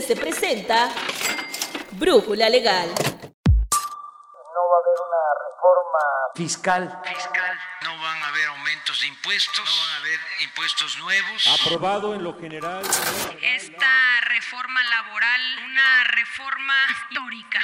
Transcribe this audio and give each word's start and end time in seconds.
se 0.00 0.16
presenta 0.16 0.90
Brújula 1.92 2.48
Legal. 2.48 2.88
No 2.88 2.94
va 4.70 4.76
a 4.76 4.80
haber 4.82 4.98
una 5.06 5.22
reforma 5.46 6.02
fiscal. 6.34 7.00
Fiscal. 7.04 7.58
No 7.84 7.90
van 8.02 8.22
a 8.22 8.28
haber 8.28 8.48
aumentos 8.48 9.00
de 9.00 9.06
impuestos. 9.06 9.64
No 9.64 9.64
van 9.64 9.94
a 9.94 9.96
haber 9.98 10.18
impuestos 10.42 10.98
nuevos. 10.98 11.60
Aprobado 11.60 12.14
en 12.14 12.24
lo 12.24 12.36
general. 12.38 12.82
Esta 13.40 14.20
reforma 14.28 14.80
laboral, 14.90 15.40
una 15.64 16.04
reforma 16.04 16.74
histórica. 16.90 17.60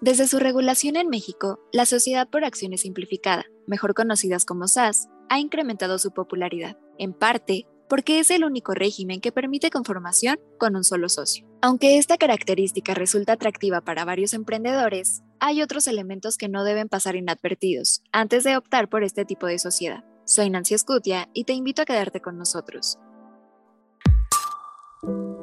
Desde 0.00 0.26
su 0.26 0.38
regulación 0.38 0.96
en 0.96 1.08
México, 1.08 1.60
la 1.72 1.86
Sociedad 1.86 2.28
por 2.28 2.44
Acciones 2.44 2.82
Simplificada, 2.82 3.46
mejor 3.66 3.94
conocidas 3.94 4.44
como 4.44 4.68
SAS, 4.68 5.08
ha 5.28 5.38
incrementado 5.38 5.98
su 5.98 6.12
popularidad, 6.12 6.76
en 6.98 7.12
parte 7.14 7.66
porque 7.88 8.18
es 8.18 8.30
el 8.30 8.44
único 8.44 8.74
régimen 8.74 9.20
que 9.20 9.32
permite 9.32 9.70
conformación 9.70 10.38
con 10.58 10.76
un 10.76 10.84
solo 10.84 11.08
socio. 11.08 11.46
Aunque 11.62 11.98
esta 11.98 12.18
característica 12.18 12.94
resulta 12.94 13.34
atractiva 13.34 13.80
para 13.80 14.04
varios 14.04 14.34
emprendedores, 14.34 15.22
hay 15.40 15.62
otros 15.62 15.86
elementos 15.86 16.36
que 16.36 16.48
no 16.48 16.64
deben 16.64 16.88
pasar 16.88 17.16
inadvertidos 17.16 18.02
antes 18.12 18.44
de 18.44 18.56
optar 18.56 18.88
por 18.88 19.04
este 19.04 19.24
tipo 19.24 19.46
de 19.46 19.58
sociedad. 19.58 20.04
Soy 20.24 20.50
Nancy 20.50 20.74
Escutia 20.74 21.28
y 21.32 21.44
te 21.44 21.52
invito 21.52 21.82
a 21.82 21.84
quedarte 21.84 22.20
con 22.20 22.36
nosotros. 22.36 22.98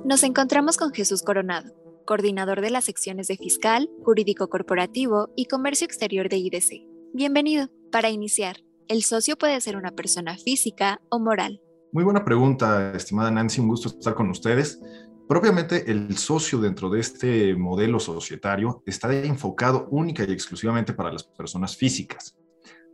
Nos 0.03 0.23
encontramos 0.23 0.75
con 0.75 0.94
Jesús 0.94 1.23
Coronado, 1.23 1.73
coordinador 2.05 2.59
de 2.59 2.69
las 2.69 2.83
secciones 2.83 3.27
de 3.27 3.38
Fiscal, 3.38 3.89
Jurídico 4.03 4.49
Corporativo 4.49 5.30
y 5.38 5.45
Comercio 5.45 5.85
Exterior 5.85 6.27
de 6.27 6.38
IDC. 6.38 6.85
Bienvenido. 7.13 7.69
Para 7.91 8.09
iniciar, 8.09 8.57
¿el 8.89 9.03
socio 9.03 9.38
puede 9.38 9.61
ser 9.61 9.77
una 9.77 9.91
persona 9.91 10.38
física 10.38 10.99
o 11.09 11.19
moral? 11.19 11.62
Muy 11.93 12.03
buena 12.03 12.25
pregunta, 12.25 12.91
estimada 12.95 13.29
Nancy, 13.29 13.61
un 13.61 13.67
gusto 13.67 13.89
estar 13.89 14.15
con 14.15 14.27
ustedes. 14.31 14.81
Propiamente 15.30 15.91
el 15.91 16.17
socio 16.17 16.59
dentro 16.59 16.89
de 16.89 16.99
este 16.99 17.55
modelo 17.55 17.99
societario 17.99 18.81
está 18.88 19.13
enfocado 19.13 19.88
única 19.91 20.23
y 20.23 20.31
exclusivamente 20.31 20.94
para 20.94 21.14
las 21.14 21.23
personas 21.23 21.77
físicas. 21.77 22.36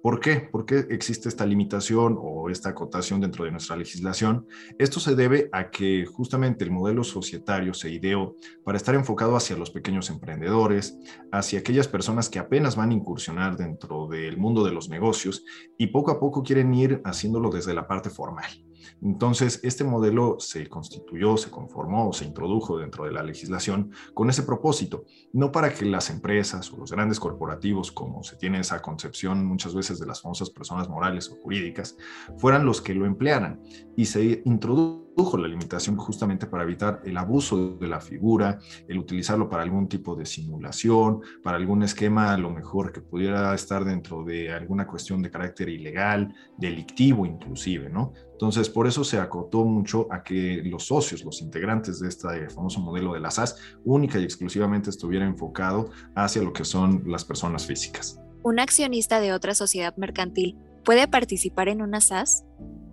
¿Por 0.03 0.19
qué? 0.19 0.41
¿Por 0.51 0.65
qué 0.65 0.85
existe 0.89 1.29
esta 1.29 1.45
limitación 1.45 2.17
o 2.19 2.49
esta 2.49 2.71
acotación 2.71 3.21
dentro 3.21 3.45
de 3.45 3.51
nuestra 3.51 3.77
legislación? 3.77 4.45
Esto 4.77 4.99
se 4.99 5.15
debe 5.15 5.47
a 5.53 5.69
que 5.69 6.05
justamente 6.05 6.65
el 6.65 6.71
modelo 6.71 7.05
societario 7.05 7.73
se 7.73 7.89
ideó 7.89 8.35
para 8.65 8.75
estar 8.75 8.95
enfocado 8.95 9.37
hacia 9.37 9.55
los 9.55 9.71
pequeños 9.71 10.09
emprendedores, 10.09 10.97
hacia 11.31 11.59
aquellas 11.59 11.87
personas 11.87 12.27
que 12.27 12.39
apenas 12.39 12.75
van 12.75 12.89
a 12.89 12.95
incursionar 12.95 13.55
dentro 13.55 14.07
del 14.07 14.35
mundo 14.35 14.65
de 14.65 14.73
los 14.73 14.89
negocios 14.89 15.45
y 15.77 15.87
poco 15.87 16.11
a 16.11 16.19
poco 16.19 16.43
quieren 16.43 16.73
ir 16.73 17.01
haciéndolo 17.05 17.49
desde 17.49 17.73
la 17.73 17.87
parte 17.87 18.09
formal. 18.09 18.68
Entonces, 19.01 19.59
este 19.63 19.83
modelo 19.83 20.37
se 20.39 20.67
constituyó, 20.67 21.37
se 21.37 21.49
conformó, 21.49 22.11
se 22.13 22.25
introdujo 22.25 22.77
dentro 22.77 23.05
de 23.05 23.11
la 23.11 23.23
legislación 23.23 23.91
con 24.13 24.29
ese 24.29 24.43
propósito, 24.43 25.05
no 25.33 25.51
para 25.51 25.73
que 25.73 25.85
las 25.85 26.09
empresas 26.09 26.71
o 26.71 26.77
los 26.77 26.91
grandes 26.91 27.19
corporativos, 27.19 27.91
como 27.91 28.23
se 28.23 28.35
tiene 28.35 28.59
esa 28.59 28.81
concepción 28.81 29.45
muchas 29.45 29.73
veces 29.73 29.99
de 29.99 30.05
las 30.05 30.21
famosas 30.21 30.49
personas 30.49 30.89
morales 30.89 31.29
o 31.29 31.35
jurídicas, 31.35 31.97
fueran 32.37 32.65
los 32.65 32.81
que 32.81 32.93
lo 32.93 33.05
emplearan 33.05 33.61
y 33.95 34.05
se 34.05 34.41
introdujo 34.45 35.08
la 35.37 35.47
limitación 35.47 35.97
justamente 35.97 36.47
para 36.47 36.63
evitar 36.63 37.01
el 37.03 37.17
abuso 37.17 37.75
de 37.77 37.87
la 37.87 37.99
figura, 37.99 38.59
el 38.87 38.97
utilizarlo 38.97 39.49
para 39.49 39.63
algún 39.63 39.87
tipo 39.87 40.15
de 40.15 40.25
simulación, 40.25 41.21
para 41.43 41.57
algún 41.57 41.83
esquema 41.83 42.33
a 42.33 42.37
lo 42.37 42.49
mejor 42.49 42.91
que 42.91 43.01
pudiera 43.01 43.53
estar 43.53 43.83
dentro 43.83 44.23
de 44.23 44.51
alguna 44.51 44.87
cuestión 44.87 45.21
de 45.21 45.29
carácter 45.29 45.69
ilegal, 45.69 46.33
delictivo 46.57 47.25
inclusive, 47.25 47.89
¿no? 47.89 48.13
Entonces, 48.31 48.69
por 48.69 48.87
eso 48.87 49.03
se 49.03 49.19
acotó 49.19 49.65
mucho 49.65 50.07
a 50.09 50.23
que 50.23 50.61
los 50.63 50.85
socios, 50.85 51.25
los 51.25 51.41
integrantes 51.41 51.99
de 51.99 52.07
este 52.07 52.49
famoso 52.49 52.79
modelo 52.79 53.13
de 53.13 53.19
la 53.19 53.31
SAS, 53.31 53.57
única 53.83 54.17
y 54.17 54.23
exclusivamente 54.23 54.89
estuviera 54.89 55.25
enfocado 55.25 55.89
hacia 56.15 56.41
lo 56.41 56.53
que 56.53 56.63
son 56.63 57.03
las 57.05 57.25
personas 57.25 57.65
físicas. 57.65 58.17
¿Un 58.41 58.59
accionista 58.59 59.19
de 59.19 59.33
otra 59.33 59.53
sociedad 59.53 59.93
mercantil 59.97 60.57
puede 60.85 61.09
participar 61.09 61.67
en 61.67 61.81
una 61.81 61.99
SAS? 61.99 62.45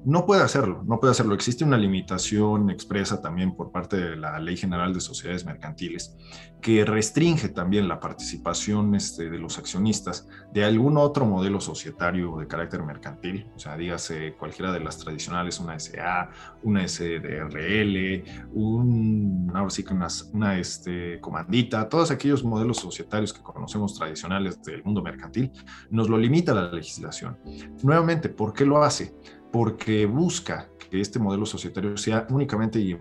No 0.07 0.25
puede 0.25 0.43
hacerlo, 0.43 0.85
no 0.87 1.01
puede 1.01 1.11
hacerlo. 1.11 1.35
Existe 1.35 1.65
una 1.65 1.77
limitación 1.77 2.71
expresa 2.71 3.21
también 3.21 3.57
por 3.57 3.73
parte 3.73 3.97
de 3.97 4.17
la 4.17 4.39
Ley 4.39 4.57
General 4.57 4.95
de 4.95 5.01
Sociedades 5.01 5.45
Mercantiles 5.45 6.17
que 6.61 6.85
restringe 6.85 7.49
también 7.51 7.87
la 7.87 8.01
participación 8.01 8.95
este, 8.95 9.31
de 9.31 9.39
los 9.39 9.59
accionistas 9.59 10.27
de 10.53 10.65
algún 10.65 10.97
otro 10.97 11.25
modelo 11.25 11.61
societario 11.61 12.37
de 12.39 12.47
carácter 12.47 12.83
mercantil, 12.83 13.49
o 13.55 13.59
sea, 13.59 13.77
dígase 13.77 14.35
cualquiera 14.35 14.73
de 14.73 14.81
las 14.81 14.99
tradicionales, 14.99 15.61
una 15.61 15.79
SA, 15.79 16.31
una 16.63 16.87
SDRL, 16.89 18.51
un, 18.53 19.53
ahora 19.55 19.71
sí 19.71 19.85
que 19.85 19.93
una, 19.93 20.09
una 20.33 20.59
este, 20.59 21.21
comandita, 21.21 21.89
todos 21.89 22.11
aquellos 22.11 22.43
modelos 22.43 22.79
societarios 22.79 23.33
que 23.33 23.43
conocemos 23.43 23.95
tradicionales 23.97 24.61
del 24.63 24.83
mundo 24.83 25.03
mercantil, 25.03 25.53
nos 25.91 26.09
lo 26.09 26.19
limita 26.19 26.55
la 26.55 26.73
legislación. 26.73 27.39
Nuevamente, 27.83 28.29
¿por 28.29 28.53
qué 28.53 28.65
lo 28.65 28.83
hace? 28.83 29.15
Porque 29.53 30.07
busca 30.07 30.69
que 30.91 31.01
este 31.01 31.19
modelo 31.19 31.47
societario 31.47 31.97
sea 31.97 32.27
únicamente 32.31 32.79
y, 32.79 32.97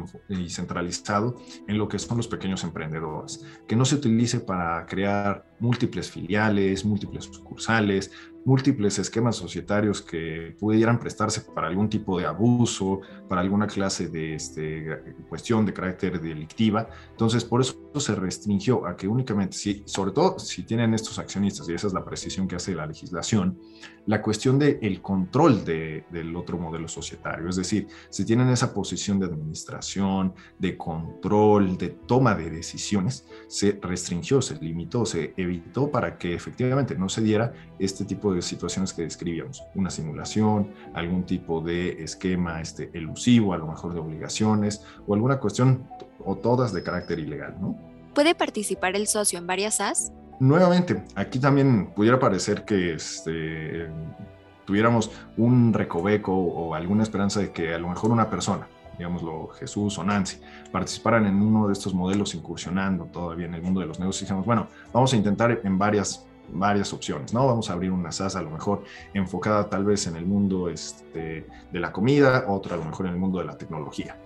centralizado 0.50 1.36
en 1.68 1.78
lo 1.78 1.88
que 1.88 2.00
son 2.00 2.18
los 2.18 2.28
pequeños 2.28 2.64
emprendedores, 2.64 3.46
que 3.68 3.76
no 3.76 3.86
se 3.86 3.96
utilice 3.96 4.40
para 4.40 4.86
crear 4.86 5.46
múltiples 5.60 6.10
filiales, 6.10 6.86
múltiples 6.86 7.26
sucursales, 7.26 8.12
múltiples 8.46 9.00
esquemas 9.00 9.36
societarios 9.36 10.02
que 10.02 10.56
pudieran 10.60 11.00
prestarse 11.00 11.42
para 11.42 11.68
algún 11.68 11.90
tipo 11.90 12.20
de 12.20 12.26
abuso, 12.26 13.02
para 13.28 13.42
alguna 13.42 13.66
clase 13.66 14.08
de 14.08 14.36
este, 14.36 14.86
cuestión 15.28 15.66
de 15.66 15.74
carácter 15.74 16.22
delictiva. 16.22 16.88
Entonces, 17.10 17.44
por 17.44 17.62
eso 17.62 17.76
se 17.96 18.14
restringió 18.14 18.86
a 18.86 18.96
que 18.96 19.08
únicamente, 19.08 19.58
si, 19.58 19.84
sobre 19.86 20.12
todo 20.12 20.38
si 20.38 20.64
tienen 20.64 20.94
estos 20.94 21.18
accionistas, 21.18 21.68
y 21.68 21.74
esa 21.74 21.88
es 21.88 21.94
la 21.94 22.06
precisión 22.06 22.48
que 22.48 22.56
hace 22.56 22.76
la 22.76 22.86
legislación, 22.86 23.58
la 24.06 24.22
cuestión 24.22 24.60
del 24.60 24.78
el 24.82 25.02
control 25.02 25.66
de, 25.66 26.06
del 26.12 26.36
otro 26.36 26.60
modelo 26.60 26.88
societario. 26.88 27.50
Es 27.50 27.56
decir, 27.56 27.88
si 28.10 28.26
tienen 28.26 28.50
esa 28.50 28.74
posición 28.74 29.20
de 29.20 29.26
administración, 29.26 30.36
de 30.60 30.78
control, 30.78 31.78
de 31.78 31.90
toma 31.90 32.36
de 32.36 32.52
decisiones, 32.52 33.26
se 33.48 33.80
restringió, 33.82 34.42
se 34.42 34.56
limitó, 34.60 35.06
se 35.06 35.34
evitó 35.36 35.90
para 35.90 36.18
que 36.20 36.36
efectivamente 36.36 36.96
no 36.96 37.10
se 37.10 37.22
diera 37.22 37.54
este 37.80 38.06
tipo 38.06 38.34
de 38.34 38.35
situaciones 38.42 38.94
que 38.94 39.04
describíamos, 39.04 39.64
una 39.76 39.90
simulación, 39.90 40.72
algún 40.94 41.24
tipo 41.24 41.62
de 41.62 42.04
esquema 42.04 42.62
este, 42.62 42.90
elusivo, 42.94 43.54
a 43.54 43.58
lo 43.58 43.68
mejor 43.68 43.94
de 43.94 44.00
obligaciones 44.00 44.84
o 45.08 45.14
alguna 45.14 45.40
cuestión 45.40 45.88
o 46.24 46.36
todas 46.36 46.74
de 46.74 46.84
carácter 46.84 47.20
ilegal, 47.20 47.56
¿no? 47.60 47.78
¿Puede 48.14 48.34
participar 48.34 48.96
el 48.96 49.08
socio 49.08 49.38
en 49.38 49.46
varias 49.46 49.76
SAS? 49.76 50.14
Nuevamente, 50.40 51.04
aquí 51.16 51.40
también 51.40 51.88
pudiera 51.96 52.20
parecer 52.20 52.66
que 52.66 52.94
este, 52.94 53.88
tuviéramos 54.66 55.12
un 55.38 55.74
recoveco 55.74 56.34
o 56.34 56.74
alguna 56.74 57.04
esperanza 57.04 57.40
de 57.40 57.52
que 57.52 57.74
a 57.74 57.78
lo 57.78 57.90
mejor 57.90 58.12
una 58.12 58.30
persona, 58.30 58.68
digámoslo 58.98 59.50
Jesús 59.60 59.98
o 59.98 60.04
Nancy, 60.04 60.40
participaran 60.72 61.26
en 61.26 61.42
uno 61.42 61.68
de 61.68 61.74
estos 61.74 61.94
modelos 61.94 62.36
incursionando 62.36 63.06
todavía 63.06 63.46
en 63.46 63.54
el 63.54 63.62
mundo 63.62 63.80
de 63.80 63.88
los 63.88 64.00
negocios 64.00 64.24
y 64.24 64.26
dijimos, 64.26 64.46
bueno, 64.46 64.68
vamos 64.92 65.14
a 65.14 65.16
intentar 65.16 65.62
en 65.64 65.78
varias 65.78 66.26
varias 66.52 66.94
opciones, 66.94 67.34
¿no? 67.34 67.46
Vamos 67.48 67.70
a 67.70 67.74
abrir 67.74 67.92
una 67.92 68.12
SAS 68.12 68.36
a 68.36 68.42
lo 68.42 68.50
mejor 68.50 68.84
enfocada 69.14 69.70
tal 69.70 69.86
vez 69.86 70.08
en 70.08 70.16
el 70.16 70.26
mundo 70.26 70.70
este, 70.70 71.48
de 71.72 71.80
la 71.80 71.92
comida, 71.92 72.46
otra 72.48 72.76
a 72.76 72.78
lo 72.78 72.86
mejor 72.86 73.08
en 73.08 73.14
el 73.14 73.20
mundo 73.20 73.40
de 73.40 73.46
la 73.46 73.58
tecnología. 73.58 74.18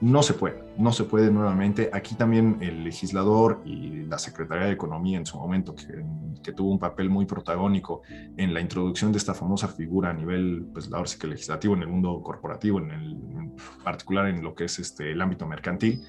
No 0.00 0.22
se 0.22 0.32
puede, 0.32 0.64
no 0.78 0.92
se 0.92 1.04
puede 1.04 1.30
nuevamente. 1.30 1.90
Aquí 1.92 2.14
también 2.14 2.56
el 2.60 2.84
legislador 2.84 3.60
y 3.66 4.06
la 4.06 4.18
Secretaría 4.18 4.64
de 4.66 4.72
Economía 4.72 5.18
en 5.18 5.26
su 5.26 5.36
momento, 5.38 5.74
que, 5.74 6.52
tuvo 6.52 6.72
un 6.72 6.78
papel 6.78 7.10
muy 7.10 7.26
protagónico 7.26 8.00
en 8.36 8.54
la 8.54 8.60
introducción 8.60 9.12
de 9.12 9.18
esta 9.18 9.34
famosa 9.34 9.68
figura 9.68 10.10
a 10.10 10.12
nivel, 10.14 10.66
pues 10.72 10.88
la 10.88 11.02
que 11.02 11.26
legislativo 11.26 11.74
en 11.74 11.82
el 11.82 11.88
mundo 11.88 12.22
corporativo, 12.22 12.80
en, 12.80 12.90
el, 12.90 13.18
particular 13.84 14.26
en 14.26 14.42
lo 14.42 14.54
que 14.54 14.64
es 14.64 14.78
este, 14.78 15.12
el 15.12 15.20
ámbito 15.20 15.46
mercantil, 15.46 16.02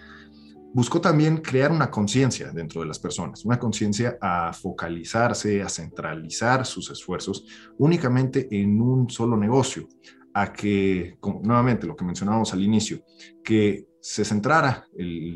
buscó 0.74 1.02
también 1.02 1.38
crear 1.38 1.72
una 1.72 1.92
conciencia 1.92 2.52
dentro 2.52 2.82
de 2.82 2.88
las 2.88 3.00
personas, 3.00 3.46
una 3.46 3.60
conciencia 3.60 4.18
a 4.22 4.54
focalizarse, 4.54 5.62
a 5.62 5.70
centralizar 5.70 6.66
sus 6.66 6.90
esfuerzos 6.90 7.46
únicamente 7.78 8.48
en 8.52 8.82
un 8.82 9.10
solo 9.10 9.38
negocio, 9.38 9.88
a 10.34 10.54
que, 10.54 11.18
nuevamente 11.44 11.86
lo 11.88 11.96
que 11.96 12.06
mencionábamos 12.06 12.54
al 12.54 12.64
inicio, 12.64 13.04
que 13.44 13.86
se 14.00 14.24
centrara 14.24 14.88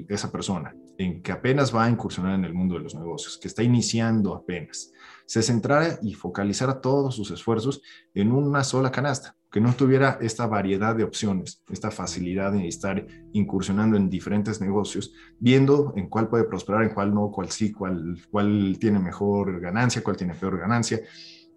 esa 0.08 0.32
persona 0.32 0.74
en 0.98 1.22
que 1.22 1.32
apenas 1.32 1.76
va 1.76 1.86
a 1.86 1.90
incursionar 1.90 2.36
en 2.36 2.46
el 2.46 2.54
mundo 2.54 2.76
de 2.76 2.82
los 2.82 2.96
negocios, 2.96 3.38
que 3.38 3.50
está 3.50 3.62
iniciando 3.62 4.34
apenas, 4.34 4.92
se 5.26 5.42
centrara 5.42 6.00
y 6.02 6.14
focalizara 6.14 6.82
todos 6.82 7.16
sus 7.16 7.32
esfuerzos 7.32 7.82
en 8.14 8.32
una 8.32 8.64
sola 8.64 8.92
canasta, 8.92 9.36
que 9.52 9.62
no 9.62 9.74
tuviera 9.74 10.18
esta 10.22 10.48
variedad 10.48 10.96
de 10.96 11.04
opciones, 11.04 11.64
esta 11.70 11.92
facilidad 11.92 12.52
de 12.52 12.68
estar 12.68 13.06
incursionando 13.34 13.98
en 13.98 14.10
diferentes 14.10 14.62
negocios, 14.62 15.14
viendo 15.40 15.94
en 15.96 16.10
cuál 16.10 16.28
puede 16.28 16.44
prosperar, 16.44 16.84
en 16.84 16.94
cuál 16.94 17.14
no, 17.14 17.32
cuál 17.32 17.50
sí, 17.50 17.72
cuál, 17.72 18.18
cuál 18.30 18.78
tiene 18.80 19.00
mejor 19.00 19.60
ganancia, 19.60 20.04
cuál 20.04 20.18
tiene 20.18 20.36
peor 20.36 20.60
ganancia, 20.60 21.02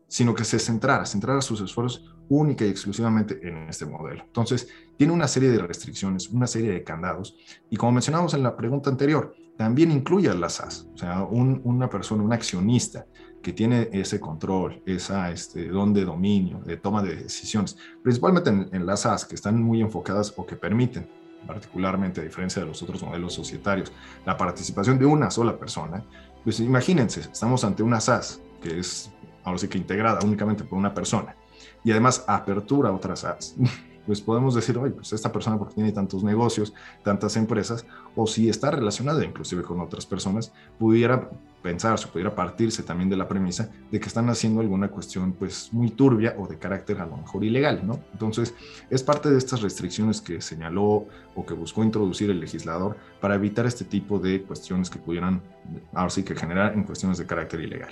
sino 0.07 0.35
que 0.35 0.45
se 0.45 0.59
centrara, 0.59 1.05
centrara 1.05 1.43
sus 1.43 1.61
esfuerzos 1.61 2.15
única 2.31 2.65
y 2.65 2.69
exclusivamente 2.69 3.39
en 3.43 3.69
este 3.69 3.87
modelo. 3.87 4.23
Entonces, 4.25 4.69
tiene 4.97 5.13
una 5.13 5.29
serie 5.29 5.51
de 5.51 5.59
restricciones, 5.59 6.29
una 6.29 6.47
serie 6.47 6.73
de 6.73 6.85
candados, 6.85 7.37
y 7.71 7.77
como 7.77 7.93
mencionamos 7.93 8.35
en 8.35 8.43
la 8.43 8.57
pregunta 8.57 8.91
anterior, 8.91 9.35
también 9.59 9.91
incluye 9.91 10.31
a 10.31 10.35
las 10.35 10.55
SAS, 10.55 10.87
o 10.95 10.97
sea, 10.97 11.25
una 11.25 11.91
persona, 11.91 12.23
un 12.23 12.33
accionista 12.33 13.07
que 13.43 13.53
tiene 13.53 13.91
ese 13.93 14.21
control, 14.21 14.81
esa 14.87 15.33
este, 15.33 15.67
don 15.69 15.93
de 15.93 16.05
dominio, 16.05 16.61
de 16.61 16.77
toma 16.77 17.03
de 17.03 17.17
decisiones, 17.17 17.77
principalmente 18.01 18.51
en, 18.51 18.69
en 18.73 18.87
las 18.87 19.01
SAS 19.01 19.25
que 19.25 19.35
están 19.35 19.61
muy 19.61 19.81
enfocadas 19.81 20.33
o 20.37 20.47
que 20.47 20.55
permiten 20.55 21.09
particularmente 21.45 22.21
a 22.21 22.25
diferencia 22.25 22.63
de 22.63 22.69
los 22.69 22.81
otros 22.85 23.03
modelos 23.03 23.35
societarios, 23.35 23.93
la 24.25 24.37
participación 24.37 24.97
de 24.97 25.07
una 25.07 25.29
sola 25.29 25.59
persona, 25.59 26.05
pues 26.45 26.61
imagínense, 26.61 27.21
estamos 27.21 27.65
ante 27.65 27.83
una 27.83 28.01
SAS 28.01 28.41
que 28.63 28.79
es 28.79 29.11
ahora 29.43 29.59
sí 29.59 29.67
que 29.67 29.79
integrada 29.79 30.21
únicamente 30.25 30.63
por 30.63 30.79
una 30.79 30.95
persona 30.95 31.35
y 31.83 31.91
además 31.91 32.25
apertura 32.29 32.91
a 32.91 32.93
otras 32.93 33.21
SAS. 33.21 33.57
Pues 34.09 34.23
podemos 34.23 34.55
decir, 34.55 34.79
oye, 34.79 34.93
pues 34.93 35.13
esta 35.13 35.31
persona 35.31 35.59
porque 35.59 35.75
tiene 35.75 35.93
tantos 35.93 36.25
negocios, 36.25 36.73
tantas 37.05 37.37
empresas, 37.37 37.85
o 38.17 38.27
si 38.27 38.49
está 38.49 38.71
relacionada 38.71 39.23
inclusive 39.23 39.63
con 39.63 39.83
otras 39.83 40.07
personas, 40.07 40.51
pudiera 40.79 41.29
pensarse, 41.63 42.07
pudiera 42.07 42.35
partirse 42.35 42.83
también 42.83 43.11
de 43.11 43.19
la 43.19 43.29
premisa 43.29 43.71
de 43.91 44.01
que 44.01 44.09
están 44.09 44.31
haciendo 44.31 44.63
alguna 44.63 44.89
cuestión 44.89 45.35
pues 45.35 45.69
muy 45.73 45.91
turbia 45.91 46.35
o 46.39 46.47
de 46.47 46.57
carácter 46.57 47.03
a 47.03 47.05
lo 47.07 47.19
mejor 47.19 47.45
ilegal, 47.45 47.87
¿no? 47.87 48.01
Entonces, 48.15 48.55
es 48.89 49.03
parte 49.03 49.29
de 49.29 49.37
estas 49.37 49.61
restricciones 49.61 50.23
que 50.23 50.41
señaló 50.41 51.05
o 51.35 51.45
que 51.45 51.53
buscó 51.53 51.85
introducir 51.85 52.31
el 52.31 52.41
legislador 52.41 52.97
para 53.21 53.35
evitar 53.35 53.67
este 53.67 53.85
tipo 53.85 54.19
de 54.19 54.41
cuestiones 54.41 54.89
que 54.89 54.99
pudieran, 54.99 55.43
ahora 55.93 56.09
sí 56.09 56.23
que 56.23 56.35
generar 56.35 56.73
en 56.73 56.85
cuestiones 56.85 57.19
de 57.19 57.27
carácter 57.27 57.61
ilegal. 57.61 57.91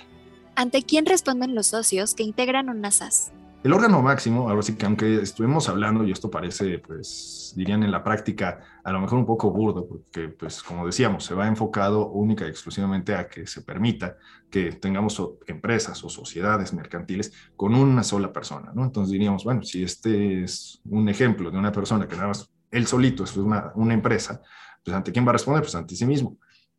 ¿Ante 0.55 0.81
quién 0.81 1.05
responden 1.05 1.53
los 1.53 1.67
socios 1.67 2.15
que 2.15 2.23
integran 2.23 2.69
una 2.69 2.89
SAS? 2.89 3.31
El 3.63 3.73
órgano 3.73 4.01
máximo, 4.01 4.49
ahora 4.49 4.61
sí 4.61 4.75
que 4.75 4.85
aunque 4.85 5.21
estuvimos 5.21 5.67
hablando, 5.67 6.03
y 6.03 6.11
esto 6.11 6.29
parece, 6.29 6.79
pues, 6.79 7.53
dirían 7.55 7.83
en 7.83 7.91
la 7.91 8.03
práctica, 8.03 8.59
a 8.83 8.91
lo 8.91 9.01
mejor 9.01 9.17
un 9.17 9.25
poco 9.25 9.51
burdo, 9.51 9.87
porque, 9.87 10.29
pues, 10.29 10.61
como 10.61 10.85
decíamos, 10.85 11.25
se 11.25 11.33
va 11.33 11.47
enfocado 11.47 12.07
única 12.09 12.45
y 12.45 12.49
exclusivamente 12.49 13.15
a 13.15 13.27
que 13.27 13.47
se 13.47 13.63
permita 13.63 14.15
que 14.49 14.73
tengamos 14.73 15.21
empresas 15.47 16.01
o 16.03 16.09
sociedades 16.09 16.71
mercantiles 16.73 17.33
con 17.55 17.75
una 17.75 18.03
sola 18.03 18.31
persona, 18.31 18.71
¿no? 18.73 18.85
Entonces 18.85 19.11
diríamos, 19.11 19.43
bueno, 19.43 19.63
si 19.63 19.83
este 19.83 20.43
es 20.43 20.79
un 20.85 21.09
ejemplo 21.09 21.51
de 21.51 21.57
una 21.57 21.71
persona 21.71 22.07
que 22.07 22.15
nada 22.15 22.29
más 22.29 22.49
él 22.71 22.85
solito 22.85 23.23
es 23.23 23.35
una, 23.35 23.71
una 23.75 23.93
empresa, 23.93 24.41
pues, 24.85 24.95
¿ante 24.95 25.11
quién 25.11 25.25
va 25.25 25.31
a 25.31 25.33
responder? 25.33 25.63
Pues 25.63 25.75
ante 25.75 25.95
sí 25.95 26.05
mismo 26.05 26.37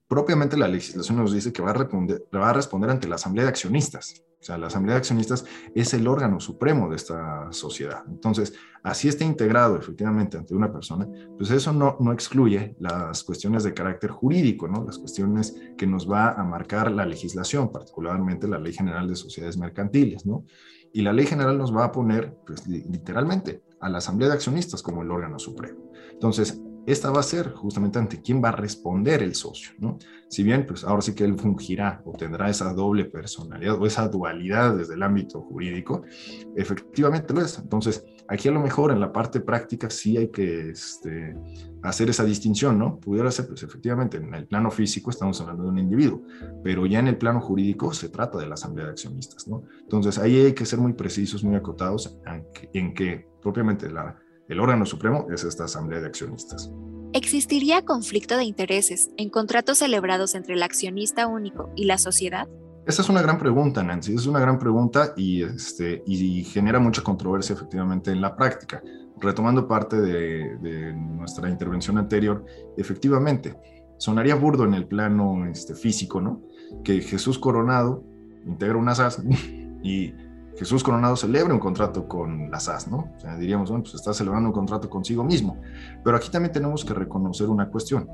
propiamente 0.09 0.57
la 0.57 0.69
legislación 0.69 1.19
nos 1.19 1.33
dice 1.33 1.53
que 1.53 1.63
va 1.63 1.71
a, 1.71 1.75
responder, 1.75 2.25
va 2.35 2.51
a 2.51 2.55
responder 2.55 2.91
ante 2.91 3.07
la 3.07 3.17
Asamblea 3.17 3.45
de 3.45 3.51
Accionistas. 3.51 4.23
O 4.41 4.45
sea, 4.45 4.57
la 4.57 4.69
Asamblea 4.69 4.95
de 4.95 4.99
Accionistas 4.99 5.45
es 5.75 5.93
el 5.95 6.07
órgano 6.07 6.39
supremo 6.39 6.89
de 6.89 6.97
esta 6.97 7.51
sociedad. 7.51 8.05
Entonces, 8.09 8.55
así 8.85 9.09
está 9.09 9.25
integrado 9.25 9.77
efectivamente 9.77 10.37
ante 10.37 10.55
una 10.55 10.73
persona, 10.73 11.09
pues 11.37 11.51
eso 11.51 11.73
no, 11.73 11.97
no 11.99 12.13
excluye 12.13 12.77
las 12.79 13.25
cuestiones 13.25 13.65
de 13.65 13.75
carácter 13.75 14.11
jurídico, 14.11 14.69
¿no? 14.69 14.85
Las 14.85 14.99
cuestiones 14.99 15.57
que 15.77 15.87
nos 15.87 16.09
va 16.09 16.33
a 16.33 16.45
marcar 16.45 16.93
la 16.93 17.05
legislación, 17.05 17.73
particularmente 17.73 18.47
la 18.47 18.59
Ley 18.59 18.73
General 18.73 19.09
de 19.09 19.17
Sociedades 19.17 19.59
Mercantiles, 19.59 20.25
¿no? 20.25 20.45
Y 20.93 21.03
la 21.03 21.13
Ley 21.13 21.27
General 21.27 21.59
nos 21.59 21.75
va 21.75 21.85
a 21.85 21.93
poner, 21.93 22.37
pues 22.47 22.67
literalmente, 22.67 23.63
a 23.81 23.89
la 23.89 23.99
Asamblea 23.99 24.29
de 24.29 24.35
Accionistas 24.35 24.83
como 24.83 25.03
el 25.03 25.11
órgano 25.11 25.39
supremo. 25.39 25.91
Entonces, 26.13 26.63
esta 26.93 27.11
va 27.11 27.21
a 27.21 27.23
ser 27.23 27.53
justamente 27.53 27.99
ante 27.99 28.23
quién 28.23 28.43
va 28.43 28.49
a 28.49 28.53
responder 28.53 29.23
el 29.23 29.35
socio, 29.35 29.73
¿no? 29.79 29.99
Si 30.29 30.43
bien, 30.43 30.67
pues 30.67 30.85
ahora 30.85 31.03
sí 31.03 31.15
que 31.15 31.25
él 31.25 31.39
fungirá 31.39 32.03
o 32.05 32.13
tendrá 32.13 32.49
esa 32.49 32.73
doble 32.73 33.05
personalidad 33.05 33.81
o 33.81 33.87
esa 33.87 34.09
dualidad 34.09 34.77
desde 34.77 34.95
el 34.95 35.03
ámbito 35.03 35.43
jurídico, 35.43 36.03
efectivamente 36.57 37.35
lo 37.35 37.43
es. 37.43 37.59
Entonces, 37.59 38.05
aquí 38.27 38.49
a 38.49 38.53
lo 38.53 38.61
mejor 38.61 38.91
en 38.91 39.01
la 39.01 39.13
parte 39.13 39.41
práctica 39.41 39.91
sí 39.91 40.17
hay 40.17 40.29
que 40.29 40.71
este, 40.71 41.35
hacer 41.83 42.09
esa 42.09 42.25
distinción, 42.25 42.79
¿no? 42.79 42.99
Pudiera 42.99 43.31
ser, 43.31 43.49
pues 43.49 43.63
efectivamente, 43.63 44.17
en 44.17 44.35
el 44.35 44.47
plano 44.47 44.71
físico 44.71 45.11
estamos 45.11 45.41
hablando 45.43 45.65
de 45.65 45.69
un 45.71 45.79
individuo, 45.79 46.23
pero 46.63 46.87
ya 46.87 47.01
en 47.01 47.09
el 47.09 47.19
plano 47.19 47.41
jurídico 47.41 47.93
se 47.93 48.09
trata 48.09 48.39
de 48.39 48.47
la 48.47 48.55
asamblea 48.55 48.87
de 48.87 48.93
accionistas, 48.93 49.47
¿no? 49.47 49.63
Entonces, 49.81 50.19
ahí 50.19 50.37
hay 50.37 50.53
que 50.55 50.65
ser 50.65 50.79
muy 50.79 50.95
precisos, 50.95 51.45
muy 51.45 51.57
acotados 51.57 52.19
en 52.73 52.95
que 52.95 53.27
propiamente 53.43 53.91
la 53.91 54.19
el 54.49 54.61
órgano 54.61 54.87
supremo 54.87 55.27
es 55.33 55.45
esta 55.45 55.65
asamblea 55.65 56.01
de 56.01 56.07
accionistas. 56.07 56.71
¿Existiría 57.13 57.85
conflicto 57.85 58.37
de 58.37 58.45
intereses 58.45 59.11
en 59.17 59.31
contratos 59.31 59.79
celebrados 59.79 60.35
entre 60.35 60.55
el 60.55 60.63
accionista 60.63 61.27
único 61.27 61.71
y 61.75 61.85
la 61.85 61.99
sociedad? 61.99 62.49
Esa 62.87 63.03
es 63.03 63.09
una 63.09 63.23
gran 63.23 63.39
pregunta, 63.39 63.83
Nancy. 63.83 64.15
Es 64.15 64.27
una 64.27 64.41
gran 64.41 64.59
pregunta 64.59 65.13
y, 65.17 65.43
este, 65.43 66.03
y 66.07 66.45
genera 66.45 66.79
mucha 66.79 67.03
controversia 67.03 67.55
efectivamente 67.55 68.11
en 68.11 68.21
la 68.21 68.35
práctica. 68.37 68.83
Retomando 69.21 69.67
parte 69.67 70.01
de, 70.01 70.57
de 70.59 70.93
nuestra 70.95 71.51
intervención 71.51 71.99
anterior, 71.99 72.45
efectivamente, 72.77 73.57
sonaría 73.99 74.37
burdo 74.37 74.65
en 74.65 74.75
el 74.75 74.87
plano 74.87 75.47
este, 75.47 75.75
físico, 75.75 76.21
¿no? 76.21 76.43
Que 76.85 77.01
Jesús 77.01 77.39
Coronado 77.39 78.05
integra 78.47 78.77
una 78.77 78.95
SAS 78.95 79.23
y 79.83 80.15
Jesús 80.59 80.83
Coronado 80.83 81.15
celebra 81.15 81.55
un 81.55 81.61
contrato 81.61 82.09
con 82.09 82.51
la 82.51 82.59
SAS, 82.59 82.89
¿no? 82.89 83.13
Diríamos, 83.39 83.71
bueno, 83.71 83.85
pues 83.85 83.95
está 83.95 84.13
celebrando 84.13 84.49
un 84.49 84.53
contrato 84.53 84.91
consigo 84.91 85.23
mismo. 85.23 85.61
Pero 86.03 86.17
aquí 86.17 86.31
también 86.31 86.53
tenemos 86.53 86.85
que 86.85 86.95
reconocer 86.95 87.49
una 87.49 87.69
cuestión. 87.69 88.09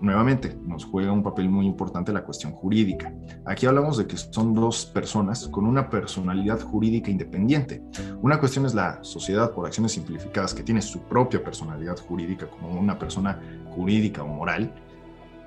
Nuevamente, 0.00 0.58
nos 0.66 0.84
juega 0.84 1.12
un 1.12 1.22
papel 1.22 1.48
muy 1.48 1.64
importante 1.64 2.12
la 2.12 2.24
cuestión 2.24 2.50
jurídica. 2.50 3.14
Aquí 3.44 3.66
hablamos 3.66 3.96
de 3.96 4.08
que 4.08 4.16
son 4.16 4.52
dos 4.52 4.86
personas 4.86 5.46
con 5.46 5.64
una 5.64 5.88
personalidad 5.88 6.60
jurídica 6.60 7.12
independiente. 7.12 7.84
Una 8.20 8.40
cuestión 8.40 8.66
es 8.66 8.74
la 8.74 8.98
sociedad 9.04 9.52
por 9.52 9.64
acciones 9.64 9.92
simplificadas 9.92 10.54
que 10.54 10.64
tiene 10.64 10.82
su 10.82 11.02
propia 11.02 11.44
personalidad 11.44 11.96
jurídica 11.96 12.48
como 12.50 12.80
una 12.80 12.98
persona 12.98 13.40
jurídica 13.76 14.24
o 14.24 14.26
moral 14.26 14.74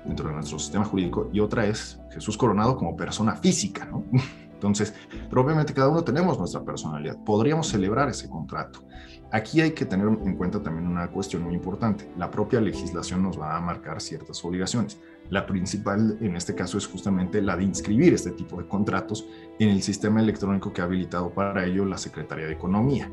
dentro 0.06 0.28
de 0.28 0.34
nuestro 0.34 0.58
sistema 0.58 0.86
jurídico 0.86 1.28
y 1.32 1.40
otra 1.40 1.66
es 1.66 2.00
Jesús 2.10 2.38
Coronado 2.38 2.78
como 2.78 2.96
persona 2.96 3.36
física, 3.36 3.84
¿no? 3.84 4.04
Entonces, 4.56 4.94
probablemente 5.28 5.74
cada 5.74 5.90
uno 5.90 6.02
tenemos 6.02 6.38
nuestra 6.38 6.64
personalidad. 6.64 7.22
Podríamos 7.24 7.68
celebrar 7.68 8.08
ese 8.08 8.28
contrato. 8.28 8.82
Aquí 9.30 9.60
hay 9.60 9.72
que 9.72 9.84
tener 9.84 10.06
en 10.06 10.34
cuenta 10.36 10.62
también 10.62 10.86
una 10.86 11.08
cuestión 11.08 11.42
muy 11.42 11.54
importante. 11.54 12.10
La 12.16 12.30
propia 12.30 12.58
legislación 12.60 13.22
nos 13.22 13.38
va 13.38 13.54
a 13.54 13.60
marcar 13.60 14.00
ciertas 14.00 14.42
obligaciones. 14.44 14.98
La 15.28 15.44
principal 15.44 16.16
en 16.20 16.36
este 16.36 16.54
caso 16.54 16.78
es 16.78 16.86
justamente 16.86 17.42
la 17.42 17.56
de 17.56 17.64
inscribir 17.64 18.14
este 18.14 18.30
tipo 18.30 18.56
de 18.56 18.66
contratos 18.66 19.28
en 19.58 19.68
el 19.68 19.82
sistema 19.82 20.20
electrónico 20.20 20.72
que 20.72 20.80
ha 20.80 20.84
habilitado 20.84 21.30
para 21.30 21.66
ello 21.66 21.84
la 21.84 21.98
Secretaría 21.98 22.46
de 22.46 22.52
Economía. 22.52 23.10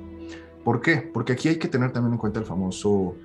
¿Por 0.63 0.79
qué? 0.79 0.97
Porque 0.97 1.33
aquí 1.33 1.49
hay 1.49 1.57
que 1.57 1.67
tener 1.67 1.91
también 1.91 2.13
en 2.13 2.19
cuenta 2.19 2.39
el 2.39 2.45
famoso 2.45 3.15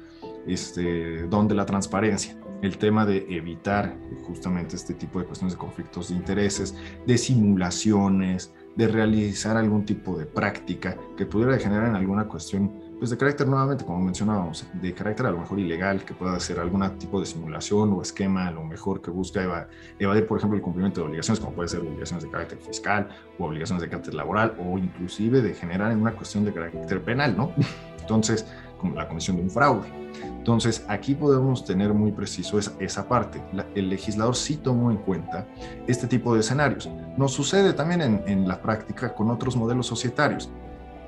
este, 0.46 1.28
don 1.28 1.46
de 1.46 1.54
la 1.54 1.66
transparencia 1.66 2.36
el 2.62 2.78
tema 2.78 3.06
de 3.06 3.26
evitar 3.28 3.96
justamente 4.26 4.76
este 4.76 4.94
tipo 4.94 5.20
de 5.20 5.26
cuestiones 5.26 5.54
de 5.54 5.58
conflictos 5.58 6.08
de 6.08 6.16
intereses, 6.16 6.74
de 7.06 7.18
simulaciones, 7.18 8.52
de 8.76 8.88
realizar 8.88 9.56
algún 9.56 9.84
tipo 9.84 10.16
de 10.16 10.26
práctica 10.26 10.96
que 11.16 11.26
pudiera 11.26 11.58
generar 11.58 11.88
en 11.88 11.96
alguna 11.96 12.28
cuestión, 12.28 12.72
pues 12.98 13.10
de 13.10 13.16
carácter 13.16 13.46
nuevamente, 13.48 13.84
como 13.84 14.00
mencionábamos, 14.00 14.66
de 14.80 14.92
carácter 14.92 15.26
a 15.26 15.30
lo 15.30 15.38
mejor 15.38 15.58
ilegal, 15.58 16.04
que 16.04 16.14
pueda 16.14 16.38
ser 16.38 16.58
algún 16.60 16.88
tipo 16.98 17.18
de 17.20 17.26
simulación 17.26 17.92
o 17.92 18.02
esquema 18.02 18.46
a 18.46 18.50
lo 18.50 18.64
mejor 18.64 19.00
que 19.02 19.10
busca 19.10 19.42
evadir, 19.98 20.26
por 20.26 20.38
ejemplo, 20.38 20.56
el 20.56 20.62
cumplimiento 20.62 21.00
de 21.00 21.08
obligaciones, 21.08 21.40
como 21.40 21.54
puede 21.54 21.68
ser 21.68 21.80
obligaciones 21.80 22.24
de 22.24 22.30
carácter 22.30 22.58
fiscal 22.58 23.08
o 23.38 23.46
obligaciones 23.46 23.82
de 23.82 23.88
carácter 23.88 24.14
laboral, 24.14 24.56
o 24.60 24.78
inclusive 24.78 25.42
de 25.42 25.54
generar 25.54 25.90
en 25.92 26.00
una 26.00 26.12
cuestión 26.12 26.44
de 26.44 26.52
carácter 26.52 27.02
penal, 27.02 27.36
¿no? 27.36 27.52
Entonces, 28.00 28.46
la 28.94 29.08
comisión 29.08 29.36
de 29.36 29.42
un 29.42 29.50
fraude. 29.50 29.88
Entonces, 30.22 30.84
aquí 30.88 31.14
podemos 31.14 31.64
tener 31.64 31.92
muy 31.92 32.12
preciso 32.12 32.58
esa, 32.58 32.72
esa 32.78 33.06
parte. 33.06 33.42
el 33.74 33.90
legislador 33.90 34.34
sí 34.34 34.56
tomó 34.56 34.90
en 34.90 34.96
cuenta 34.98 35.46
este 35.86 36.06
tipo 36.06 36.34
de 36.34 36.40
escenarios. 36.40 36.88
Nos 37.16 37.32
sucede 37.32 37.72
también 37.72 38.00
en, 38.00 38.22
en, 38.26 38.48
la 38.48 38.60
práctica 38.60 39.14
con 39.14 39.30
otros 39.30 39.56
modelos 39.56 39.86
societarios. 39.86 40.50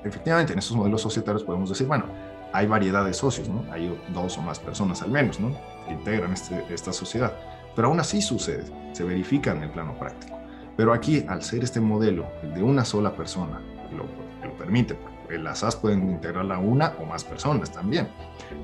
Efectivamente, 0.05 0.53
en 0.53 0.59
estos 0.59 0.77
modelos 0.77 1.01
societarios 1.03 1.43
podemos 1.43 1.69
decir, 1.69 1.87
bueno, 1.87 2.05
hay 2.53 2.67
variedad 2.67 3.05
de 3.05 3.15
socios, 3.15 3.49
¿no? 3.49 3.65
Hay 3.73 3.99
dos 4.13 4.37
o 4.39 4.43
más 4.43 4.59
personas 4.59 5.03
al 5.03 5.11
menos, 5.11 5.39
¿no? 5.41 5.53
Que 5.87 5.93
integran 5.93 6.33
este, 6.33 6.65
esta 6.73 6.93
sociedad. 6.93 7.33
Pero 7.77 7.89
aún 7.89 8.01
así 8.01 8.21
sucede, 8.21 8.65
se 8.93 9.05
verifica 9.05 9.53
en 9.53 9.63
el 9.63 9.71
plano 9.71 9.99
práctico. 9.99 10.39
Pero 10.77 10.93
aquí, 10.93 11.25
al 11.29 11.43
ser 11.43 11.63
este 11.63 11.81
modelo, 11.81 12.27
el 12.43 12.55
de 12.55 12.63
una 12.63 12.85
sola 12.85 13.15
persona, 13.15 13.61
lo, 13.93 14.05
lo 14.47 14.57
permite, 14.57 14.97
las 15.39 15.61
SAS 15.61 15.77
pueden 15.77 16.11
integrarla 16.11 16.57
a 16.57 16.59
una 16.59 16.95
o 16.99 17.05
más 17.05 17.25
personas 17.25 17.73
también, 17.73 18.09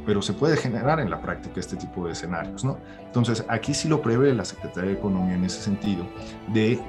pero 0.05 0.23
se 0.23 0.33
puede 0.33 0.57
generar 0.57 1.01
en 1.01 1.11
la 1.11 1.21
práctica 1.21 1.61
este 1.61 1.77
tipo 1.77 2.07
de 2.07 2.13
escenarios, 2.13 2.65
¿no? 2.65 2.79
Entonces, 3.01 3.45
aquí 3.49 3.75
sí 3.75 3.89
lo 3.89 4.03
prevé 4.03 4.35
la 4.35 4.45
Secretaría 4.45 4.91
de 4.91 4.97
Economía 4.97 5.35
en 5.35 5.45
ese 5.45 5.61
sentido, 5.61 6.07
de 6.49 6.81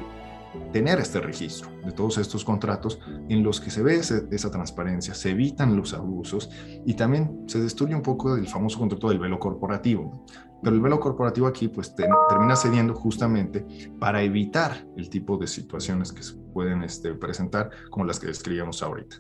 tener 0.71 0.99
este 0.99 1.19
registro 1.19 1.69
de 1.85 1.91
todos 1.91 2.17
estos 2.17 2.43
contratos 2.43 2.99
en 3.29 3.43
los 3.43 3.59
que 3.59 3.69
se 3.69 3.83
ve 3.83 3.95
esa 3.95 4.51
transparencia, 4.51 5.13
se 5.13 5.31
evitan 5.31 5.75
los 5.75 5.93
abusos 5.93 6.49
y 6.85 6.93
también 6.93 7.43
se 7.47 7.59
destruye 7.59 7.95
un 7.95 8.01
poco 8.01 8.35
el 8.35 8.47
famoso 8.47 8.79
contrato 8.79 9.09
del 9.09 9.19
velo 9.19 9.39
corporativo. 9.39 10.25
Pero 10.61 10.75
el 10.75 10.81
velo 10.81 10.99
corporativo 10.99 11.47
aquí 11.47 11.67
pues 11.67 11.95
termina 11.95 12.55
cediendo 12.55 12.95
justamente 12.95 13.65
para 13.99 14.23
evitar 14.23 14.87
el 14.97 15.09
tipo 15.09 15.37
de 15.37 15.47
situaciones 15.47 16.11
que 16.11 16.23
se 16.23 16.33
pueden 16.35 16.83
este, 16.83 17.13
presentar, 17.13 17.69
como 17.91 18.05
las 18.05 18.19
que 18.19 18.27
describíamos 18.27 18.81
ahorita. 18.81 19.17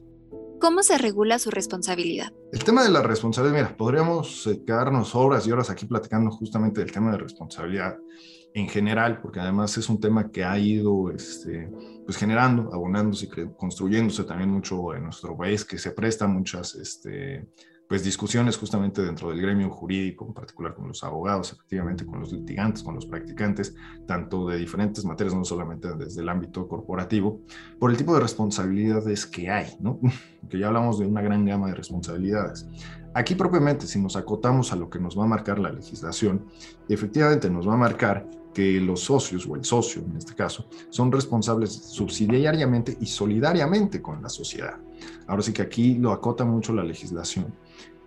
¿Cómo 0.59 0.81
se 0.81 0.97
regula 0.97 1.37
su 1.37 1.51
responsabilidad? 1.51 2.33
El 2.51 2.63
tema 2.63 2.83
de 2.83 2.89
la 2.89 3.03
responsabilidad, 3.03 3.55
mira, 3.55 3.77
podríamos 3.77 4.49
quedarnos 4.65 5.13
horas 5.13 5.45
y 5.45 5.51
horas 5.51 5.69
aquí 5.69 5.85
platicando 5.85 6.31
justamente 6.31 6.79
del 6.79 6.91
tema 6.91 7.11
de 7.11 7.19
responsabilidad 7.19 7.97
en 8.55 8.67
general, 8.67 9.21
porque 9.21 9.39
además 9.39 9.77
es 9.77 9.87
un 9.87 9.99
tema 9.99 10.31
que 10.31 10.43
ha 10.43 10.57
ido 10.57 11.11
este, 11.11 11.69
pues 12.05 12.17
generando, 12.17 12.73
abonándose 12.73 13.25
y 13.25 13.49
construyéndose 13.55 14.23
también 14.23 14.49
mucho 14.49 14.95
en 14.95 15.03
nuestro 15.03 15.37
país, 15.37 15.63
que 15.63 15.77
se 15.77 15.91
presta 15.91 16.25
muchas 16.25 16.73
este, 16.73 17.47
pues 17.87 18.03
discusiones 18.03 18.57
justamente 18.57 19.01
dentro 19.01 19.29
del 19.29 19.41
gremio 19.41 19.69
jurídico, 19.69 20.25
en 20.25 20.33
particular 20.33 20.75
con 20.75 20.87
los 20.87 21.03
abogados, 21.03 21.53
efectivamente 21.53 22.05
con 22.05 22.19
los 22.19 22.31
litigantes, 22.31 22.83
con 22.83 22.95
los 22.95 23.05
practicantes, 23.05 23.75
tanto 24.05 24.47
de 24.47 24.57
diferentes 24.57 25.05
materias, 25.05 25.35
no 25.35 25.45
solamente 25.45 25.95
desde 25.95 26.21
el 26.21 26.29
ámbito 26.29 26.67
corporativo, 26.67 27.41
por 27.79 27.91
el 27.91 27.97
tipo 27.97 28.13
de 28.13 28.19
responsabilidades 28.19 29.25
que 29.25 29.49
hay, 29.49 29.75
¿no? 29.79 29.99
Que 30.49 30.59
ya 30.59 30.67
hablamos 30.67 30.97
de 30.97 31.05
una 31.05 31.21
gran 31.21 31.43
gama 31.43 31.67
de 31.67 31.75
responsabilidades. 31.75 32.65
Aquí 33.13 33.35
propiamente, 33.35 33.85
si 33.85 33.99
nos 33.99 34.15
acotamos 34.15 34.71
a 34.71 34.77
lo 34.77 34.89
que 34.89 34.99
nos 34.99 35.17
va 35.17 35.25
a 35.25 35.27
marcar 35.27 35.59
la 35.59 35.71
legislación, 35.71 36.45
efectivamente 36.87 37.49
nos 37.49 37.67
va 37.67 37.73
a 37.73 37.77
marcar 37.77 38.29
que 38.57 38.81
los 38.81 39.01
socios, 39.01 39.45
o 39.45 39.55
el 39.55 39.63
socio 39.63 40.01
en 40.01 40.17
este 40.17 40.33
caso, 40.33 40.65
son 40.89 41.11
responsables 41.11 41.71
subsidiariamente 41.71 42.97
y 42.99 43.05
solidariamente 43.05 44.01
con 44.01 44.19
la 44.23 44.29
sociedad. 44.29 44.77
Ahora 45.27 45.43
sí 45.43 45.53
que 45.53 45.61
aquí 45.61 45.93
lo 45.93 46.11
acota 46.11 46.43
mucho 46.43 46.73
la 46.73 46.83
legislación 46.83 47.53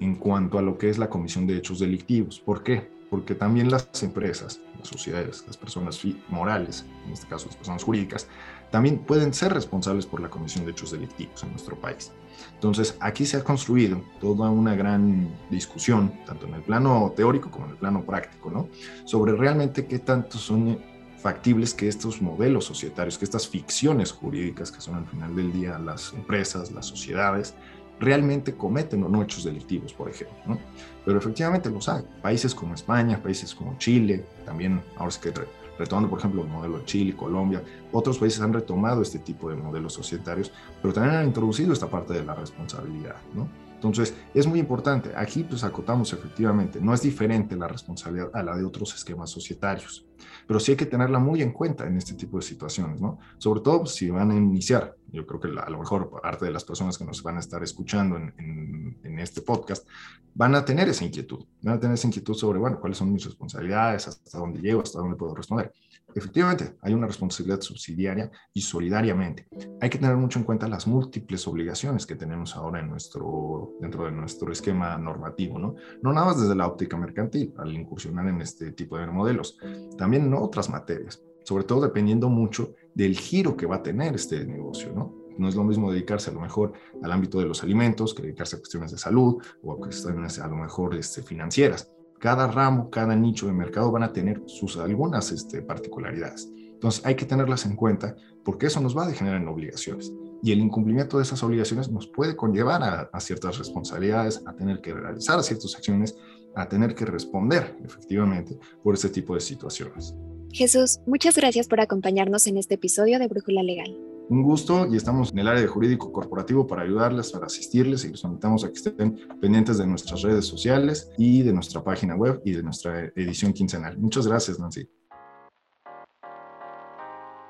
en 0.01 0.17
cuanto 0.17 0.59
a 0.59 0.63
lo 0.63 0.77
que 0.77 0.91
es 0.91 0.99
la 0.99 1.09
comisión 1.09 1.47
de 1.47 1.57
hechos 1.57 1.79
delictivos. 1.79 2.41
¿Por 2.41 2.65
qué? 2.65 2.91
Porque 3.11 3.35
también 3.35 3.71
las 3.71 3.89
empresas, 4.03 4.61
las 4.79 4.89
sociedades, 4.89 5.45
las 5.47 5.57
personas 5.57 6.01
morales, 6.29 6.87
en 7.07 7.13
este 7.13 7.27
caso 7.27 7.47
las 7.47 7.57
personas 7.57 7.83
jurídicas, 7.83 8.29
también 8.71 8.99
pueden 8.99 9.35
ser 9.35 9.53
responsables 9.53 10.07
por 10.07 10.21
la 10.21 10.31
comisión 10.31 10.65
de 10.65 10.71
hechos 10.71 10.93
delictivos 10.93 11.43
en 11.43 11.51
nuestro 11.51 11.79
país. 11.79 12.13
Entonces, 12.55 12.97
aquí 13.01 13.27
se 13.27 13.39
ha 13.39 13.45
construido 13.45 14.03
toda 14.21 14.49
una 14.51 14.75
gran 14.75 15.29
discusión, 15.51 16.13
tanto 16.25 16.47
en 16.47 16.55
el 16.55 16.63
plano 16.63 17.13
teórico 17.17 17.51
como 17.51 17.67
en 17.67 17.73
el 17.73 17.77
plano 17.77 18.05
práctico, 18.05 18.51
¿no? 18.51 18.69
Sobre 19.05 19.33
realmente 19.33 19.87
qué 19.87 19.99
tanto 19.99 20.39
son 20.39 20.79
factibles 21.21 21.75
que 21.75 21.89
estos 21.89 22.23
modelos 22.23 22.65
societarios, 22.65 23.19
que 23.19 23.25
estas 23.25 23.47
ficciones 23.47 24.13
jurídicas 24.13 24.71
que 24.73 24.81
son 24.81 24.95
al 24.97 25.07
final 25.07 25.37
del 25.37 25.53
día 25.53 25.79
las 25.79 26.13
empresas, 26.15 26.71
las 26.73 26.87
sociedades, 26.87 27.55
realmente 28.01 28.57
cometen 28.57 29.05
o 29.05 29.09
no 29.09 29.23
hechos 29.23 29.45
delictivos, 29.45 29.93
por 29.93 30.09
ejemplo. 30.09 30.37
¿no? 30.47 30.59
Pero 31.05 31.19
efectivamente 31.19 31.71
los 31.71 31.89
hay. 31.89 32.03
Países 32.23 32.55
como 32.55 32.75
España, 32.75 33.23
países 33.23 33.55
como 33.55 33.77
Chile, 33.79 34.25
también 34.45 34.83
ahora 34.97 35.11
es 35.11 35.19
que 35.19 35.33
retomando, 35.79 36.11
por 36.11 36.19
ejemplo, 36.19 36.43
el 36.43 36.49
modelo 36.49 36.79
de 36.79 36.85
Chile, 36.85 37.15
Colombia, 37.15 37.63
otros 37.93 38.19
países 38.19 38.41
han 38.41 38.53
retomado 38.53 39.03
este 39.03 39.19
tipo 39.19 39.49
de 39.51 39.57
modelos 39.57 39.93
societarios, 39.93 40.53
pero 40.83 40.93
también 40.93 41.17
han 41.17 41.27
introducido 41.27 41.73
esta 41.73 41.89
parte 41.89 42.15
de 42.15 42.25
la 42.25 42.35
responsabilidad. 42.35 43.17
¿no? 43.35 43.49
Entonces, 43.75 44.15
es 44.35 44.47
muy 44.47 44.59
importante. 44.59 45.13
Aquí 45.17 45.43
pues 45.43 45.65
acotamos 45.65 46.13
efectivamente, 46.13 46.81
no 46.81 46.93
es 46.93 47.03
diferente 47.03 47.57
la 47.57 47.69
responsabilidad 47.69 48.31
a 48.35 48.43
la 48.43 48.57
de 48.57 48.65
otros 48.65 48.95
esquemas 48.95 49.31
societarios, 49.31 50.05
pero 50.47 50.61
sí 50.61 50.73
hay 50.73 50.77
que 50.77 50.87
tenerla 50.87 51.19
muy 51.19 51.43
en 51.43 51.53
cuenta 51.53 51.87
en 51.87 51.97
este 51.97 52.15
tipo 52.15 52.39
de 52.39 52.43
situaciones, 52.43 53.01
¿no? 53.01 53.19
Sobre 53.39 53.61
todo 53.61 53.81
pues, 53.81 53.95
si 53.95 54.11
van 54.11 54.31
a 54.31 54.37
iniciar, 54.37 54.97
yo 55.13 55.27
creo 55.27 55.41
que 55.41 55.49
a 55.49 55.71
lo 55.71 55.79
mejor 55.79 56.11
parte 56.11 56.45
de 56.45 56.51
las 56.51 56.65
personas 56.65 56.97
que 56.97 57.05
nos 57.05 57.23
van 57.23 57.37
a 57.37 57.41
estar 57.41 57.63
escuchando 57.63 58.17
en, 58.17 58.99
en, 59.03 59.19
este 59.19 59.43
podcast 59.43 59.87
van 60.35 60.55
a 60.55 60.65
tener 60.65 60.89
esa 60.89 61.05
inquietud, 61.05 61.45
van 61.63 61.75
a 61.75 61.81
tener 61.81 61.95
esa 61.95 62.07
inquietud 62.07 62.35
sobre, 62.35 62.59
bueno, 62.59 62.81
cuáles 62.81 62.97
son 62.97 63.13
mis 63.13 63.25
responsabilidades, 63.25 64.09
hasta 64.09 64.39
dónde 64.39 64.61
llego, 64.61 64.81
hasta 64.81 64.99
dónde 64.99 65.17
puedo 65.17 65.35
responder. 65.35 65.73
Efectivamente, 66.15 66.77
hay 66.83 66.93
una 66.93 67.07
responsabilidad 67.07 67.61
subsidiaria 67.61 68.31
y 68.53 68.61
solidariamente. 68.61 69.47
Hay 69.81 69.91
que 69.91 69.99
tener 69.99 70.17
mucho 70.17 70.39
en 70.39 70.45
cuenta 70.45 70.69
las 70.69 70.87
múltiples 70.87 71.47
obligaciones 71.47 72.07
que 72.07 72.17
tenemos 72.17 72.57
ahora 72.57 72.81
en 72.81 72.89
nuestro, 72.89 73.75
dentro 73.81 74.05
de 74.05 74.13
nuestro 74.13 74.53
esquema 74.53 74.97
normativo, 74.99 75.59
¿no? 75.59 75.77
No 76.03 76.13
nada 76.13 76.27
más 76.27 76.41
desde 76.41 76.55
la 76.55 76.67
óptica 76.67 76.97
mercantil, 76.97 77.53
al 77.59 77.73
incursionar 77.73 78.27
en 78.29 78.41
este 78.41 78.73
tipo 78.73 78.99
de 78.99 79.07
modelos, 79.07 79.57
también 79.97 80.10
en 80.17 80.35
otras 80.35 80.69
materias, 80.71 81.23
sobre 81.45 81.65
todo 81.65 81.83
dependiendo 81.83 82.29
mucho 82.29 82.75
del 82.95 83.17
giro 83.17 83.57
que 83.57 83.67
va 83.67 83.77
a 83.77 83.83
tener 83.83 84.15
este 84.15 84.45
negocio, 84.45 84.93
¿no? 84.93 85.15
No 85.39 85.49
es 85.49 85.55
lo 85.55 85.65
mismo 85.65 85.91
dedicarse 85.91 86.31
a 86.31 86.35
lo 86.35 86.41
mejor 86.41 86.73
al 87.03 87.13
ámbito 87.13 87.39
de 87.39 87.47
los 87.47 87.63
alimentos 87.63 88.13
que 88.13 88.23
dedicarse 88.23 88.57
a 88.57 88.59
cuestiones 88.59 88.91
de 88.91 88.99
salud 88.99 89.43
o 89.63 89.73
a 89.73 89.77
cuestiones 89.77 90.39
a 90.39 90.49
lo 90.49 90.57
mejor 90.57 90.95
este, 90.95 91.23
financieras 91.23 91.89
cada 92.21 92.47
ramo, 92.47 92.91
cada 92.91 93.17
nicho 93.17 93.47
de 93.47 93.53
mercado 93.53 93.91
van 93.91 94.05
a 94.05 94.13
tener 94.13 94.43
sus 94.47 94.77
algunas 94.77 95.33
este, 95.33 95.63
particularidades. 95.63 96.53
Entonces 96.55 97.05
hay 97.05 97.17
que 97.17 97.25
tenerlas 97.25 97.67
en 97.67 97.75
cuenta 97.75 98.15
porque 98.45 98.67
eso 98.67 98.81
nos 98.81 98.97
va 98.97 99.07
a 99.07 99.11
generar 99.11 99.41
en 99.41 99.49
obligaciones. 99.49 100.13
Y 100.43 100.53
el 100.53 100.61
incumplimiento 100.61 101.17
de 101.17 101.25
esas 101.25 101.43
obligaciones 101.43 101.91
nos 101.91 102.07
puede 102.07 102.37
conllevar 102.37 102.83
a, 102.83 103.11
a 103.13 103.21
ciertas 103.21 103.59
responsabilidades, 103.59 104.43
a 104.47 104.55
tener 104.55 104.81
que 104.81 104.95
realizar 104.95 105.43
ciertas 105.43 105.75
acciones, 105.75 106.17
a 106.55 106.69
tener 106.69 106.95
que 106.95 107.05
responder 107.05 107.77
efectivamente 107.85 108.59
por 108.83 108.95
este 108.95 109.09
tipo 109.09 109.35
de 109.35 109.41
situaciones. 109.41 110.15
Jesús, 110.53 110.99
muchas 111.07 111.37
gracias 111.37 111.69
por 111.69 111.81
acompañarnos 111.81 112.47
en 112.47 112.57
este 112.57 112.75
episodio 112.75 113.19
de 113.19 113.29
Brújula 113.29 113.63
Legal 113.63 113.97
un 114.31 114.45
gusto 114.45 114.87
y 114.87 114.97
estamos 114.97 115.33
en 115.33 115.41
el 115.41 115.49
área 115.49 115.61
de 115.61 115.67
jurídico 115.67 116.13
corporativo 116.13 116.65
para 116.65 116.83
ayudarles, 116.83 117.33
para 117.33 117.47
asistirles 117.47 118.05
y 118.05 118.11
los 118.11 118.23
invitamos 118.23 118.65
a 118.65 118.69
que 118.69 118.75
estén 118.75 119.19
pendientes 119.41 119.77
de 119.79 119.87
nuestras 119.89 120.23
redes 120.23 120.47
sociales 120.47 121.11
y 121.19 121.43
de 121.43 121.53
nuestra 121.53 121.83
página 121.83 122.15
web 122.15 122.41
y 122.45 122.53
de 122.53 122.63
nuestra 122.63 123.07
edición 123.17 123.53
quincenal. 123.53 123.99
Muchas 123.99 124.29
gracias, 124.29 124.61
Nancy. 124.61 124.89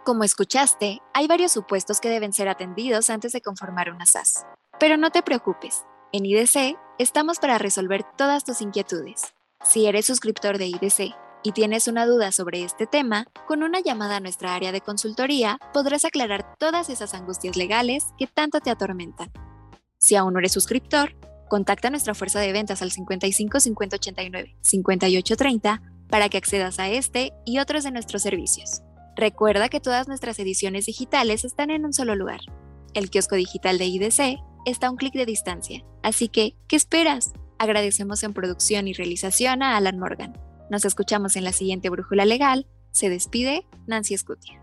Como 0.06 0.24
escuchaste, 0.24 1.00
hay 1.12 1.26
varios 1.26 1.52
supuestos 1.52 2.00
que 2.00 2.08
deben 2.08 2.32
ser 2.32 2.48
atendidos 2.48 3.10
antes 3.10 3.32
de 3.32 3.42
conformar 3.42 3.90
una 3.90 4.06
SAS. 4.06 4.46
Pero 4.80 4.96
no 4.96 5.10
te 5.10 5.22
preocupes, 5.22 5.84
en 6.12 6.26
IDC 6.26 6.76
estamos 6.98 7.38
para 7.38 7.58
resolver 7.58 8.04
todas 8.16 8.44
tus 8.44 8.60
inquietudes. 8.60 9.34
Si 9.62 9.86
eres 9.86 10.06
suscriptor 10.06 10.58
de 10.58 10.66
IDC 10.66 11.14
y 11.42 11.52
tienes 11.52 11.88
una 11.88 12.06
duda 12.06 12.32
sobre 12.32 12.64
este 12.64 12.86
tema, 12.86 13.26
con 13.46 13.62
una 13.62 13.80
llamada 13.80 14.16
a 14.16 14.20
nuestra 14.20 14.54
área 14.54 14.72
de 14.72 14.80
consultoría 14.80 15.58
podrás 15.72 16.04
aclarar 16.04 16.56
todas 16.58 16.90
esas 16.90 17.14
angustias 17.14 17.56
legales 17.56 18.06
que 18.18 18.26
tanto 18.26 18.60
te 18.60 18.70
atormentan. 18.70 19.30
Si 19.98 20.16
aún 20.16 20.32
no 20.32 20.40
eres 20.40 20.52
suscriptor, 20.52 21.14
contacta 21.48 21.88
a 21.88 21.90
nuestra 21.90 22.14
fuerza 22.14 22.40
de 22.40 22.52
ventas 22.52 22.82
al 22.82 22.90
55 22.90 23.58
589 23.58 24.56
5830 24.60 25.82
para 26.08 26.28
que 26.28 26.38
accedas 26.38 26.78
a 26.78 26.88
este 26.88 27.32
y 27.44 27.58
otros 27.58 27.84
de 27.84 27.92
nuestros 27.92 28.22
servicios. 28.22 28.82
Recuerda 29.16 29.68
que 29.68 29.80
todas 29.80 30.08
nuestras 30.08 30.38
ediciones 30.38 30.86
digitales 30.86 31.44
están 31.44 31.70
en 31.70 31.84
un 31.84 31.92
solo 31.92 32.16
lugar. 32.16 32.40
El 32.94 33.10
kiosco 33.10 33.36
digital 33.36 33.78
de 33.78 33.84
IDC 33.86 34.49
está 34.64 34.88
a 34.88 34.90
un 34.90 34.96
clic 34.96 35.14
de 35.14 35.26
distancia, 35.26 35.84
así 36.02 36.28
que, 36.28 36.54
¿qué 36.68 36.76
esperas? 36.76 37.32
Agradecemos 37.58 38.22
en 38.22 38.32
producción 38.32 38.88
y 38.88 38.92
realización 38.92 39.62
a 39.62 39.76
Alan 39.76 39.98
Morgan. 39.98 40.38
Nos 40.70 40.84
escuchamos 40.84 41.36
en 41.36 41.44
la 41.44 41.52
siguiente 41.52 41.90
Brújula 41.90 42.24
Legal. 42.24 42.66
Se 42.92 43.08
despide 43.08 43.66
Nancy 43.86 44.16
Scutia. 44.16 44.59